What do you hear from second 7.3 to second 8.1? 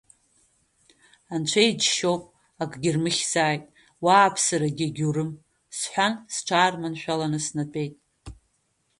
снатәеит.